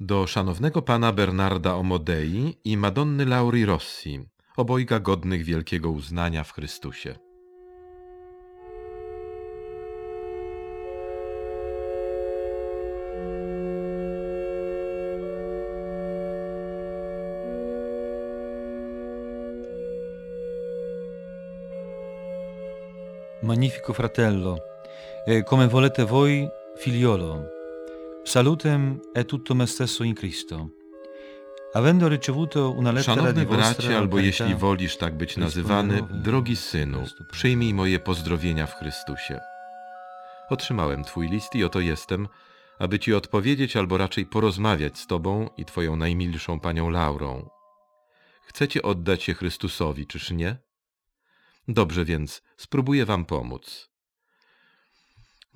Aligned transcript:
Do 0.00 0.26
szanownego 0.26 0.82
pana 0.82 1.12
Bernarda 1.12 1.74
Omodei 1.74 2.56
i 2.64 2.76
Madonny 2.76 3.26
Lauri 3.26 3.64
Rossi, 3.64 4.28
obojga 4.56 5.00
godnych 5.00 5.44
wielkiego 5.44 5.90
uznania 5.90 6.44
w 6.44 6.52
Chrystusie. 6.52 7.14
Magnifico 23.42 23.92
fratello, 23.92 24.56
e 25.26 25.42
come 25.42 25.68
volete 25.68 26.04
voi, 26.04 26.48
figliolo, 26.78 27.55
salutem 28.28 29.00
e 29.14 29.24
tutto 29.24 29.54
me 29.54 29.66
stesso 29.66 30.02
in 30.02 30.14
Cristo. 30.14 30.70
Avendo 31.74 32.08
ricevuto 32.08 32.72
una 32.72 32.90
lettera 32.90 33.14
Szanowny 33.14 33.46
bracie, 33.46 33.96
albo 33.96 34.18
jeśli 34.18 34.54
wolisz 34.54 34.96
tak 34.96 35.16
być 35.16 35.36
nazywany, 35.36 36.02
drogi 36.10 36.56
synu, 36.56 37.04
przyjmij 37.32 37.74
moje 37.74 37.98
pozdrowienia 37.98 38.66
w 38.66 38.74
Chrystusie. 38.74 39.40
Otrzymałem 40.50 41.04
twój 41.04 41.28
list 41.28 41.54
i 41.54 41.64
oto 41.64 41.80
jestem, 41.80 42.28
aby 42.78 42.98
ci 42.98 43.14
odpowiedzieć 43.14 43.76
albo 43.76 43.96
raczej 43.96 44.26
porozmawiać 44.26 44.98
z 44.98 45.06
tobą 45.06 45.48
i 45.56 45.64
twoją 45.64 45.96
najmilszą 45.96 46.60
panią 46.60 46.90
Laurą. 46.90 47.48
Chcecie 48.42 48.82
oddać 48.82 49.22
się 49.22 49.34
Chrystusowi, 49.34 50.06
czyż 50.06 50.30
nie? 50.30 50.56
Dobrze 51.68 52.04
więc, 52.04 52.42
spróbuję 52.56 53.04
wam 53.04 53.24
pomóc. 53.24 53.95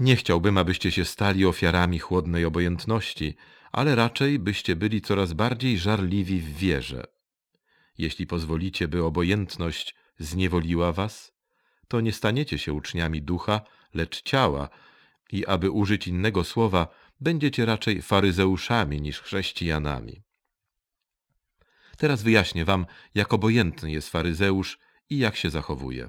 Nie 0.00 0.16
chciałbym, 0.16 0.58
abyście 0.58 0.90
się 0.90 1.04
stali 1.04 1.46
ofiarami 1.46 1.98
chłodnej 1.98 2.44
obojętności, 2.44 3.36
ale 3.72 3.94
raczej 3.94 4.38
byście 4.38 4.76
byli 4.76 5.00
coraz 5.00 5.32
bardziej 5.32 5.78
żarliwi 5.78 6.40
w 6.40 6.56
wierze. 6.56 7.04
Jeśli 7.98 8.26
pozwolicie, 8.26 8.88
by 8.88 9.04
obojętność 9.04 9.94
zniewoliła 10.18 10.92
was, 10.92 11.32
to 11.88 12.00
nie 12.00 12.12
staniecie 12.12 12.58
się 12.58 12.72
uczniami 12.72 13.22
ducha, 13.22 13.60
lecz 13.94 14.22
ciała 14.22 14.68
i 15.32 15.46
aby 15.46 15.70
użyć 15.70 16.08
innego 16.08 16.44
słowa, 16.44 16.88
będziecie 17.20 17.66
raczej 17.66 18.02
faryzeuszami 18.02 19.00
niż 19.00 19.20
chrześcijanami. 19.20 20.22
Teraz 21.96 22.22
wyjaśnię 22.22 22.64
wam, 22.64 22.86
jak 23.14 23.32
obojętny 23.32 23.90
jest 23.90 24.08
faryzeusz 24.08 24.78
i 25.10 25.18
jak 25.18 25.36
się 25.36 25.50
zachowuje. 25.50 26.08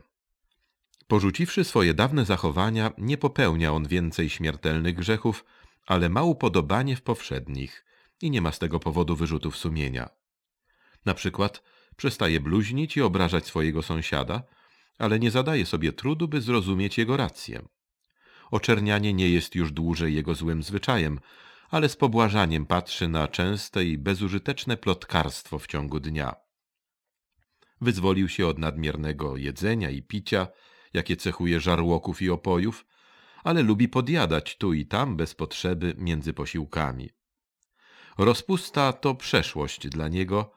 Porzuciwszy 1.12 1.64
swoje 1.64 1.94
dawne 1.94 2.26
zachowania, 2.26 2.92
nie 2.98 3.17
popełnia 3.17 3.73
on 3.73 3.88
więcej 3.88 4.30
śmiertelnych 4.30 4.95
grzechów, 4.95 5.45
ale 5.88 6.09
ma 6.09 6.23
upodobanie 6.23 6.95
w 6.95 7.02
powszednich 7.02 7.86
i 8.22 8.31
nie 8.31 8.42
ma 8.42 8.52
z 8.52 8.59
tego 8.59 8.80
powodu 8.80 9.16
wyrzutów 9.16 9.58
sumienia. 9.58 10.09
Na 11.06 11.14
przykład 11.14 11.64
przestaje 11.95 12.40
bluźnić 12.40 12.98
i 12.98 13.02
obrażać 13.02 13.45
swojego 13.45 13.81
sąsiada, 13.81 14.44
ale 14.98 15.20
nie 15.20 15.31
zadaje 15.31 15.66
sobie 15.66 15.94
trudu, 15.94 16.28
by 16.28 16.42
zrozumieć 16.42 16.98
jego 16.98 17.18
rację. 17.18 17.68
Oczernianie 18.52 19.14
nie 19.14 19.30
jest 19.30 19.56
już 19.56 19.72
dłużej 19.72 20.16
jego 20.16 20.36
złym 20.36 20.64
zwyczajem, 20.64 21.20
ale 21.70 21.90
z 21.90 21.96
pobłażaniem 21.96 22.66
patrzy 22.66 23.08
na 23.08 23.28
częste 23.28 23.86
i 23.86 23.98
bezużyteczne 23.98 24.78
plotkarstwo 24.78 25.59
w 25.59 25.68
ciągu 25.68 26.00
dnia. 26.00 26.36
Wyzwolił 27.81 28.30
się 28.30 28.48
od 28.48 28.58
nadmiernego 28.58 29.38
jedzenia 29.38 29.90
i 29.90 30.02
picia, 30.02 30.48
jakie 30.94 31.17
cechuje 31.17 31.59
żarłoków 31.59 32.22
i 32.22 32.30
opojów, 32.30 32.86
ale 33.44 33.64
lubi 33.64 33.89
podjadać 33.89 34.58
tu 34.58 34.73
i 34.73 34.86
tam 34.86 35.17
bez 35.17 35.36
potrzeby 35.36 35.95
między 35.97 36.34
posiłkami. 36.34 37.09
Rozpusta 38.17 38.94
to 38.94 39.16
przeszłość 39.16 39.88
dla 39.88 40.08
niego, 40.08 40.52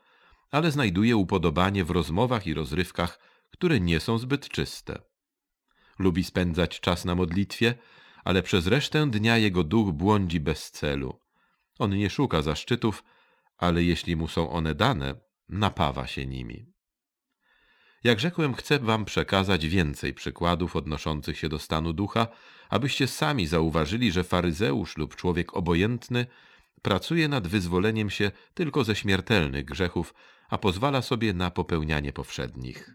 ale 0.51 0.71
znajduje 0.71 1.17
upodobanie 1.17 1.85
w 1.85 1.91
rozmowach 1.91 2.47
i 2.47 2.55
rozrywkach, 2.55 3.19
które 3.51 3.81
nie 3.81 4.01
są 4.01 4.19
zbyt 4.19 4.49
czyste. 4.49 5.03
Lubi 5.99 6.25
spędzać 6.25 6.81
czas 6.81 7.05
na 7.05 7.15
modlitwie, 7.15 7.75
ale 8.25 8.43
przez 8.43 8.67
resztę 8.67 9.11
dnia 9.11 9.39
jego 9.39 9.65
duch 9.65 9.93
błądzi 9.93 10.41
bez 10.41 10.71
celu. 10.71 11.21
On 11.79 11.91
nie 11.91 12.11
szuka 12.11 12.43
zaszczytów, 12.43 13.05
ale 13.59 13.83
jeśli 13.83 14.17
mu 14.17 14.29
są 14.29 14.51
one 14.51 14.75
dane, 14.75 15.15
napawa 15.49 16.07
się 16.07 16.27
nimi. 16.27 16.74
Jak 18.05 18.21
rzekłem, 18.21 18.55
chcę 18.55 18.79
wam 18.79 19.05
przekazać 19.05 19.67
więcej 19.67 20.15
przykładów 20.15 20.77
odnoszących 20.77 21.39
się 21.39 21.49
do 21.49 21.59
stanu 21.59 21.93
ducha, 21.93 22.27
abyście 22.69 23.07
sami 23.07 23.47
zauważyli, 23.47 24.13
że 24.13 24.25
faryzeusz 24.25 24.97
lub 24.97 25.17
człowiek 25.17 25.57
obojętny 25.57 26.27
pracuje 26.83 27.29
nad 27.29 27.49
wyzwoleniem 27.49 28.11
się 28.11 28.31
tylko 28.55 28.85
ze 28.85 28.97
śmiertelnych 28.97 29.65
grzechów, 29.65 30.15
a 30.49 30.59
pozwala 30.59 31.03
sobie 31.03 31.33
na 31.33 31.51
popełnianie 31.51 32.13
powszednich. 32.13 32.91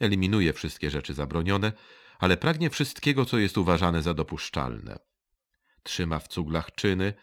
Eliminuje 0.00 0.52
wszystkie 0.52 0.90
rzeczy 0.90 1.14
zabronione, 1.14 1.72
ale 2.18 2.36
pragnie 2.36 2.70
wszystkiego, 2.70 3.24
co 3.24 3.38
jest 3.38 3.58
uważane 3.58 4.02
za 4.02 4.14
dopuszczalne. 4.14 4.98
Trzyma 5.82 6.18
w 6.18 6.28
cuglach 6.28 6.74
czyny, 6.74 7.14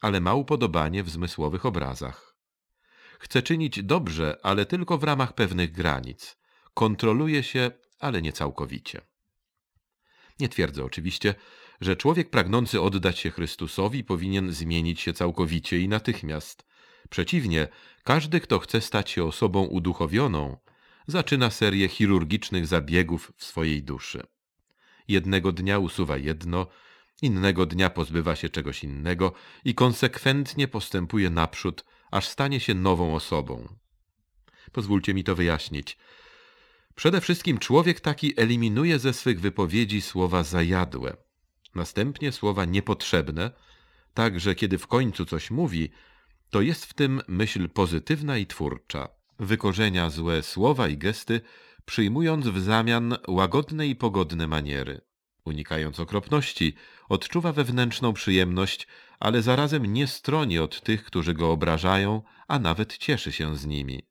ale 0.00 0.20
ma 0.20 0.34
upodobanie 0.34 1.02
w 1.02 1.10
zmysłowych 1.10 1.66
obrazach. 1.66 2.29
Chce 3.20 3.42
czynić 3.42 3.82
dobrze, 3.82 4.36
ale 4.42 4.66
tylko 4.66 4.98
w 4.98 5.04
ramach 5.04 5.32
pewnych 5.32 5.72
granic. 5.72 6.36
Kontroluje 6.74 7.42
się, 7.42 7.70
ale 7.98 8.22
nie 8.22 8.32
całkowicie. 8.32 9.00
Nie 10.40 10.48
twierdzę 10.48 10.84
oczywiście, 10.84 11.34
że 11.80 11.96
człowiek 11.96 12.30
pragnący 12.30 12.80
oddać 12.80 13.18
się 13.18 13.30
Chrystusowi 13.30 14.04
powinien 14.04 14.52
zmienić 14.52 15.00
się 15.00 15.12
całkowicie 15.12 15.78
i 15.78 15.88
natychmiast. 15.88 16.66
Przeciwnie, 17.10 17.68
każdy, 18.04 18.40
kto 18.40 18.58
chce 18.58 18.80
stać 18.80 19.10
się 19.10 19.24
osobą 19.24 19.64
uduchowioną, 19.64 20.56
zaczyna 21.06 21.50
serię 21.50 21.88
chirurgicznych 21.88 22.66
zabiegów 22.66 23.32
w 23.36 23.44
swojej 23.44 23.82
duszy. 23.82 24.22
Jednego 25.08 25.52
dnia 25.52 25.78
usuwa 25.78 26.16
jedno, 26.16 26.66
innego 27.22 27.66
dnia 27.66 27.90
pozbywa 27.90 28.36
się 28.36 28.48
czegoś 28.48 28.84
innego 28.84 29.32
i 29.64 29.74
konsekwentnie 29.74 30.68
postępuje 30.68 31.30
naprzód, 31.30 31.84
aż 32.10 32.28
stanie 32.28 32.60
się 32.60 32.74
nową 32.74 33.14
osobą. 33.14 33.68
Pozwólcie 34.72 35.14
mi 35.14 35.24
to 35.24 35.34
wyjaśnić. 35.34 35.98
Przede 36.94 37.20
wszystkim 37.20 37.58
człowiek 37.58 38.00
taki 38.00 38.40
eliminuje 38.40 38.98
ze 38.98 39.12
swych 39.12 39.40
wypowiedzi 39.40 40.00
słowa 40.00 40.42
zajadłe, 40.42 41.16
następnie 41.74 42.32
słowa 42.32 42.64
niepotrzebne, 42.64 43.50
tak 44.14 44.40
że 44.40 44.54
kiedy 44.54 44.78
w 44.78 44.86
końcu 44.86 45.26
coś 45.26 45.50
mówi, 45.50 45.90
to 46.50 46.60
jest 46.60 46.86
w 46.86 46.94
tym 46.94 47.22
myśl 47.28 47.68
pozytywna 47.68 48.38
i 48.38 48.46
twórcza. 48.46 49.08
Wykorzenia 49.38 50.10
złe 50.10 50.42
słowa 50.42 50.88
i 50.88 50.98
gesty, 50.98 51.40
przyjmując 51.84 52.46
w 52.46 52.60
zamian 52.60 53.16
łagodne 53.28 53.86
i 53.86 53.96
pogodne 53.96 54.46
maniery. 54.46 55.00
Unikając 55.50 56.00
okropności, 56.00 56.74
odczuwa 57.08 57.52
wewnętrzną 57.52 58.12
przyjemność, 58.12 58.86
ale 59.20 59.42
zarazem 59.42 59.86
nie 59.86 60.06
stroni 60.06 60.58
od 60.58 60.80
tych, 60.80 61.04
którzy 61.04 61.34
go 61.34 61.50
obrażają, 61.50 62.22
a 62.48 62.58
nawet 62.58 62.98
cieszy 62.98 63.32
się 63.32 63.56
z 63.56 63.66
nimi. 63.66 64.02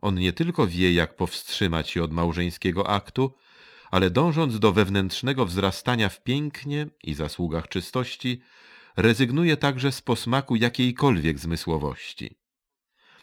On 0.00 0.14
nie 0.14 0.32
tylko 0.32 0.66
wie, 0.66 0.92
jak 0.92 1.16
powstrzymać 1.16 1.90
się 1.90 2.02
od 2.02 2.12
małżeńskiego 2.12 2.88
aktu, 2.90 3.34
ale 3.90 4.10
dążąc 4.10 4.58
do 4.58 4.72
wewnętrznego 4.72 5.46
wzrastania 5.46 6.08
w 6.08 6.22
pięknie 6.22 6.86
i 7.04 7.14
zasługach 7.14 7.68
czystości, 7.68 8.40
rezygnuje 8.96 9.56
także 9.56 9.92
z 9.92 10.02
posmaku 10.02 10.56
jakiejkolwiek 10.56 11.38
zmysłowości. 11.38 12.38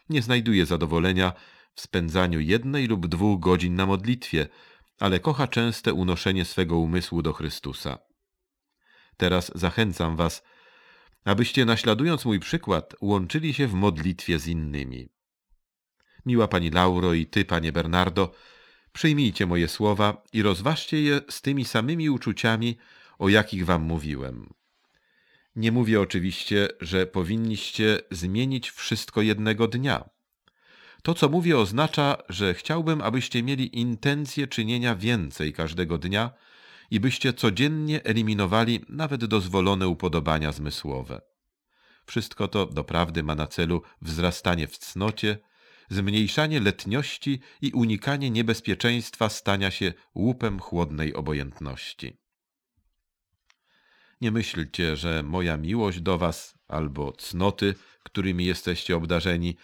Nie 0.09 0.21
znajduje 0.21 0.65
zadowolenia 0.65 1.33
w 1.73 1.81
spędzaniu 1.81 2.39
jednej 2.39 2.87
lub 2.87 3.07
dwóch 3.07 3.39
godzin 3.39 3.75
na 3.75 3.85
modlitwie, 3.85 4.47
ale 4.99 5.19
kocha 5.19 5.47
częste 5.47 5.93
unoszenie 5.93 6.45
swego 6.45 6.77
umysłu 6.77 7.21
do 7.21 7.33
Chrystusa. 7.33 7.97
Teraz 9.17 9.51
zachęcam 9.55 10.15
was, 10.15 10.43
abyście 11.25 11.65
naśladując 11.65 12.25
mój 12.25 12.39
przykład, 12.39 12.95
łączyli 13.01 13.53
się 13.53 13.67
w 13.67 13.73
modlitwie 13.73 14.39
z 14.39 14.47
innymi. 14.47 15.09
Miła 16.25 16.47
pani 16.47 16.71
Lauro 16.71 17.13
i 17.13 17.25
ty, 17.25 17.45
panie 17.45 17.71
Bernardo, 17.71 18.31
przyjmijcie 18.91 19.45
moje 19.45 19.67
słowa 19.67 20.23
i 20.33 20.41
rozważcie 20.41 21.01
je 21.01 21.21
z 21.29 21.41
tymi 21.41 21.65
samymi 21.65 22.09
uczuciami, 22.09 22.77
o 23.19 23.29
jakich 23.29 23.65
wam 23.65 23.81
mówiłem. 23.81 24.53
Nie 25.55 25.71
mówię 25.71 26.01
oczywiście, 26.01 26.67
że 26.81 27.07
powinniście 27.07 27.99
zmienić 28.11 28.71
wszystko 28.71 29.21
jednego 29.21 29.67
dnia. 29.67 30.09
To, 31.05 31.13
co 31.13 31.29
mówię, 31.29 31.57
oznacza, 31.57 32.17
że 32.29 32.53
chciałbym, 32.53 33.01
abyście 33.01 33.43
mieli 33.43 33.79
intencję 33.79 34.47
czynienia 34.47 34.95
więcej 34.95 35.53
każdego 35.53 35.97
dnia 35.97 36.31
i 36.91 36.99
byście 36.99 37.33
codziennie 37.33 38.03
eliminowali 38.03 38.85
nawet 38.89 39.25
dozwolone 39.25 39.87
upodobania 39.87 40.51
zmysłowe. 40.51 41.21
Wszystko 42.05 42.47
to 42.47 42.65
doprawdy 42.65 43.23
ma 43.23 43.35
na 43.35 43.47
celu 43.47 43.81
wzrastanie 44.01 44.67
w 44.67 44.77
cnocie, 44.77 45.37
zmniejszanie 45.89 46.59
letniości 46.59 47.39
i 47.61 47.71
unikanie 47.71 48.29
niebezpieczeństwa 48.29 49.29
stania 49.29 49.71
się 49.71 49.93
łupem 50.15 50.59
chłodnej 50.59 51.13
obojętności. 51.13 52.17
Nie 54.21 54.31
myślcie, 54.31 54.95
że 54.95 55.23
moja 55.23 55.57
miłość 55.57 55.99
do 56.01 56.17
was 56.17 56.57
albo 56.67 57.11
cnoty, 57.11 57.75
którymi 58.03 58.45
jesteście 58.45 58.95
obdarzeni, 58.95 59.55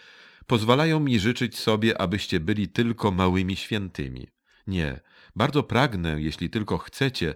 pozwalają 0.46 1.00
mi 1.00 1.20
życzyć 1.20 1.58
sobie, 1.58 2.00
abyście 2.00 2.40
byli 2.40 2.68
tylko 2.68 3.10
małymi 3.10 3.56
świętymi. 3.56 4.26
Nie, 4.66 5.00
bardzo 5.36 5.62
pragnę, 5.62 6.22
jeśli 6.22 6.50
tylko 6.50 6.78
chcecie, 6.78 7.34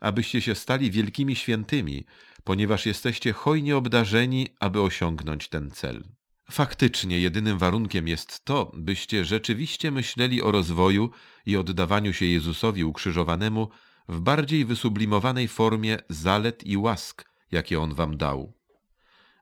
abyście 0.00 0.40
się 0.40 0.54
stali 0.54 0.90
wielkimi 0.90 1.36
świętymi, 1.36 2.04
ponieważ 2.44 2.86
jesteście 2.86 3.32
hojnie 3.32 3.76
obdarzeni, 3.76 4.48
aby 4.60 4.80
osiągnąć 4.80 5.48
ten 5.48 5.70
cel. 5.70 6.04
Faktycznie 6.50 7.20
jedynym 7.20 7.58
warunkiem 7.58 8.08
jest 8.08 8.44
to, 8.44 8.72
byście 8.74 9.24
rzeczywiście 9.24 9.90
myśleli 9.90 10.42
o 10.42 10.50
rozwoju 10.50 11.10
i 11.46 11.56
oddawaniu 11.56 12.12
się 12.12 12.26
Jezusowi 12.26 12.84
ukrzyżowanemu 12.84 13.68
w 14.08 14.20
bardziej 14.20 14.64
wysublimowanej 14.64 15.48
formie 15.48 15.98
zalet 16.08 16.64
i 16.64 16.76
łask, 16.76 17.24
jakie 17.52 17.80
On 17.80 17.94
wam 17.94 18.16
dał. 18.16 18.55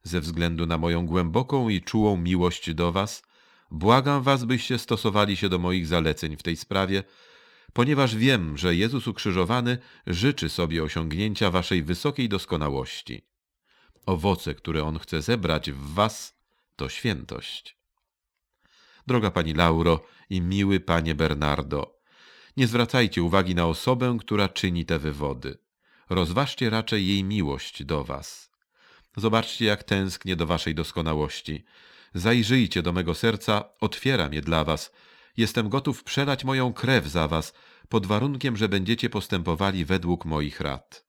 Ze 0.05 0.21
względu 0.21 0.67
na 0.67 0.79
moją 0.79 1.07
głęboką 1.07 1.69
i 1.69 1.83
czułą 1.83 2.17
miłość 2.17 2.75
do 2.75 2.93
was, 2.93 3.23
błagam 3.71 4.23
was, 4.23 4.45
byście 4.45 4.79
stosowali 4.79 5.37
się 5.37 5.49
do 5.49 5.59
moich 5.59 5.87
zaleceń 5.87 6.37
w 6.37 6.43
tej 6.43 6.57
sprawie, 6.57 7.03
ponieważ 7.73 8.17
wiem, 8.17 8.59
że 8.59 8.77
Jezus 8.77 9.09
ukrzyżowany 9.09 9.79
życzy 10.07 10.49
sobie 10.49 10.83
osiągnięcia 10.83 11.51
waszej 11.51 11.83
wysokiej 11.83 12.29
doskonałości. 12.29 13.23
Owoce, 14.07 14.55
które 14.55 14.85
On 14.85 14.99
chce 14.99 15.23
zebrać 15.23 15.71
w 15.71 15.95
was, 15.95 16.37
to 16.77 16.89
świętość. 16.89 17.77
Droga 19.07 19.31
pani 19.31 19.55
Lauro 19.55 20.01
i 20.31 20.41
miły 20.41 20.81
panie 20.81 21.15
Bernardo, 21.15 22.01
nie 22.57 22.67
zwracajcie 22.67 23.23
uwagi 23.23 23.55
na 23.55 23.67
osobę, 23.67 24.17
która 24.21 24.49
czyni 24.49 24.85
te 24.85 24.99
wywody. 24.99 25.59
Rozważcie 26.11 26.71
raczej 26.71 27.07
jej 27.07 27.25
miłość 27.25 27.85
do 27.85 28.05
was. 28.05 28.54
Zobaczcie, 29.17 29.65
jak 29.65 29.83
tęsknię 29.83 30.37
do 30.37 30.47
waszej 30.47 30.75
doskonałości. 30.75 31.65
Zajrzyjcie 32.15 32.83
do 32.83 32.93
mego 32.93 33.15
serca, 33.15 33.65
otwieram 33.81 34.35
je 34.35 34.41
dla 34.41 34.65
was. 34.65 34.93
Jestem 35.37 35.69
gotów 35.69 36.05
przelać 36.05 36.45
moją 36.45 36.73
krew 36.73 37.07
za 37.07 37.29
was, 37.29 37.53
pod 37.89 38.07
warunkiem, 38.07 38.57
że 38.57 38.69
będziecie 38.69 39.11
postępowali 39.11 39.85
według 39.85 40.25
moich 40.25 40.61
rad. 40.61 41.05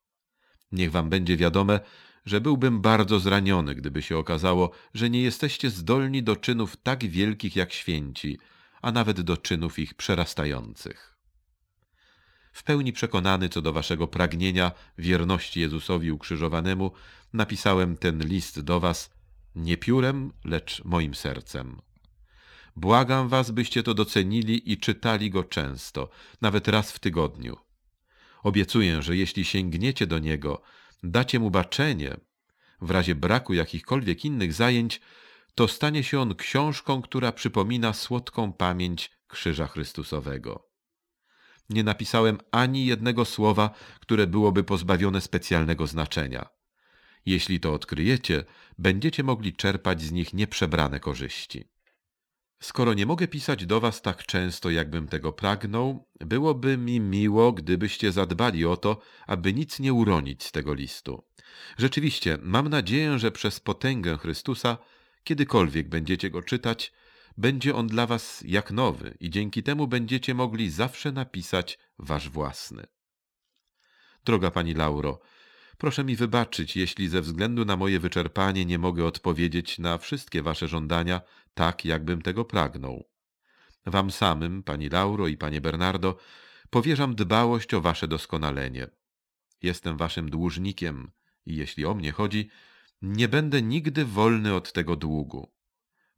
Niech 0.72 0.92
wam 0.92 1.10
będzie 1.10 1.38
wiadome, 1.38 1.80
że 2.26 2.42
byłbym 2.42 2.82
bardzo 2.82 3.20
zraniony, 3.20 3.76
gdyby 3.76 4.02
się 4.02 4.18
okazało, 4.18 4.72
że 4.94 5.10
nie 5.10 5.22
jesteście 5.22 5.70
zdolni 5.70 6.24
do 6.24 6.36
czynów 6.36 6.78
tak 6.78 7.06
wielkich 7.06 7.56
jak 7.56 7.74
święci, 7.74 8.38
a 8.82 8.92
nawet 8.92 9.22
do 9.22 9.38
czynów 9.38 9.80
ich 9.80 9.94
przerastających. 9.94 11.15
W 12.56 12.64
pełni 12.64 12.94
przekonany 12.94 13.50
co 13.50 13.62
do 13.62 13.74
waszego 13.74 14.08
pragnienia 14.08 14.72
wierności 14.98 15.60
Jezusowi 15.60 16.12
ukrzyżowanemu, 16.12 16.92
napisałem 17.34 17.98
ten 17.98 18.20
list 18.28 18.60
do 18.60 18.80
was 18.80 19.14
nie 19.56 19.78
piórem, 19.78 20.32
lecz 20.46 20.84
moim 20.86 21.16
sercem. 21.16 21.82
Błagam 22.76 23.30
was, 23.30 23.52
byście 23.52 23.84
to 23.84 23.94
docenili 23.94 24.72
i 24.72 24.78
czytali 24.78 25.30
go 25.30 25.44
często, 25.44 26.10
nawet 26.42 26.68
raz 26.68 26.92
w 26.92 27.00
tygodniu. 27.00 27.58
Obiecuję, 28.44 29.02
że 29.02 29.16
jeśli 29.16 29.46
sięgniecie 29.46 30.08
do 30.08 30.20
niego, 30.20 30.62
dacie 31.04 31.40
mu 31.40 31.52
baczenie, 31.52 32.18
w 32.82 32.92
razie 32.92 33.16
braku 33.16 33.54
jakichkolwiek 33.54 34.26
innych 34.26 34.54
zajęć, 34.54 35.02
to 35.56 35.68
stanie 35.68 36.04
się 36.04 36.20
on 36.20 36.36
książką, 36.36 37.02
która 37.02 37.32
przypomina 37.32 37.94
słodką 37.94 38.54
pamięć 38.54 39.12
Krzyża 39.28 39.68
Chrystusowego. 39.68 40.65
Nie 41.70 41.84
napisałem 41.84 42.38
ani 42.52 42.86
jednego 42.86 43.26
słowa, 43.26 43.70
które 44.00 44.28
byłoby 44.28 44.64
pozbawione 44.64 45.22
specjalnego 45.22 45.88
znaczenia. 45.88 46.50
Jeśli 47.26 47.60
to 47.60 47.74
odkryjecie, 47.74 48.44
będziecie 48.78 49.24
mogli 49.24 49.54
czerpać 49.54 50.02
z 50.02 50.12
nich 50.12 50.34
nieprzebrane 50.34 51.00
korzyści. 51.00 51.70
Skoro 52.60 52.94
nie 52.94 53.06
mogę 53.06 53.28
pisać 53.28 53.66
do 53.66 53.80
Was 53.80 54.02
tak 54.02 54.26
często, 54.26 54.70
jakbym 54.70 55.08
tego 55.08 55.34
pragnął, 55.34 56.08
byłoby 56.20 56.78
mi 56.78 57.00
miło, 57.00 57.52
gdybyście 57.52 58.12
zadbali 58.12 58.66
o 58.66 58.78
to, 58.78 59.02
aby 59.28 59.54
nic 59.54 59.80
nie 59.80 59.94
uronić 59.94 60.44
z 60.44 60.52
tego 60.52 60.74
listu. 60.74 61.24
Rzeczywiście, 61.78 62.38
mam 62.42 62.70
nadzieję, 62.70 63.20
że 63.20 63.32
przez 63.32 63.60
potęgę 63.60 64.18
Chrystusa, 64.18 64.78
kiedykolwiek 65.24 65.90
będziecie 65.90 66.30
go 66.30 66.42
czytać, 66.42 66.94
będzie 67.38 67.76
on 67.76 67.88
dla 67.88 68.08
Was 68.08 68.44
jak 68.48 68.72
nowy 68.72 69.18
i 69.20 69.30
dzięki 69.30 69.64
temu 69.64 69.88
będziecie 69.88 70.34
mogli 70.34 70.70
zawsze 70.70 71.12
napisać 71.12 71.80
Wasz 72.00 72.30
własny. 72.30 72.86
Droga 74.26 74.52
Pani 74.52 74.74
Lauro, 74.74 75.20
Proszę 75.78 76.04
mi 76.04 76.16
wybaczyć, 76.16 76.76
jeśli 76.76 77.10
ze 77.10 77.22
względu 77.22 77.66
na 77.66 77.78
moje 77.78 78.00
wyczerpanie 78.00 78.66
nie 78.66 78.80
mogę 78.80 79.06
odpowiedzieć 79.06 79.80
na 79.80 79.98
wszystkie 79.98 80.44
wasze 80.44 80.68
żądania 80.68 81.22
tak, 81.54 81.86
jakbym 81.86 82.22
tego 82.22 82.46
pragnął. 82.46 83.10
Wam 83.86 84.12
samym, 84.12 84.64
pani 84.64 84.90
Lauro 84.90 85.28
i 85.28 85.38
panie 85.38 85.62
Bernardo, 85.62 86.18
powierzam 86.70 87.16
dbałość 87.16 87.74
o 87.74 87.82
wasze 87.82 88.08
doskonalenie. 88.08 88.88
Jestem 89.62 89.98
waszym 89.98 90.30
dłużnikiem 90.30 91.12
i 91.46 91.56
jeśli 91.56 91.86
o 91.86 91.94
mnie 91.94 92.12
chodzi, 92.12 92.50
nie 93.02 93.28
będę 93.28 93.62
nigdy 93.62 94.06
wolny 94.06 94.54
od 94.54 94.74
tego 94.74 94.96
długu. 94.96 95.55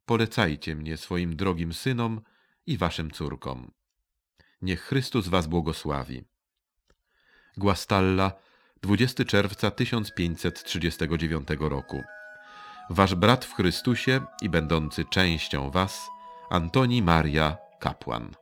Polecajcie 0.07 0.75
mnie 0.75 0.97
swoim 0.97 1.35
drogim 1.35 1.73
synom 1.73 2.21
i 2.65 2.77
waszym 2.77 3.11
córkom. 3.11 3.71
Niech 4.61 4.81
Chrystus 4.81 5.27
was 5.27 5.47
błogosławi. 5.47 6.23
Guastalla 7.57 8.31
20 8.81 9.25
czerwca 9.25 9.71
1539 9.71 11.47
roku. 11.59 12.03
Wasz 12.89 13.15
brat 13.15 13.45
w 13.45 13.53
Chrystusie 13.53 14.21
i 14.41 14.49
będący 14.49 15.05
częścią 15.05 15.71
Was, 15.71 16.07
Antoni 16.49 17.01
Maria 17.01 17.57
Kapłan. 17.79 18.35